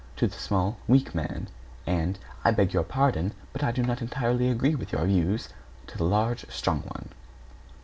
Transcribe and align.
to 0.15 0.25
the 0.25 0.33
small, 0.35 0.77
weak 0.87 1.13
man, 1.13 1.47
and 1.85 2.17
"I 2.43 2.49
beg 2.49 2.73
your 2.73 2.81
pardon, 2.81 3.33
but 3.53 3.61
I 3.63 3.71
do 3.71 3.83
not 3.83 4.01
entirely 4.01 4.49
agree 4.49 4.73
with 4.73 4.91
your 4.91 5.05
views," 5.05 5.49
to 5.85 5.97
the 5.99 6.05
large, 6.05 6.43
strong 6.49 6.81
one. 6.81 7.09